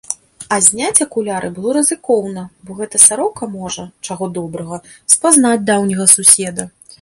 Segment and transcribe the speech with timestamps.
[0.55, 4.81] А зняць акуляры было рызыкоўна, бо гэта сарока можа, чаго добрага,
[5.17, 6.69] спазнаць даўняга суседа.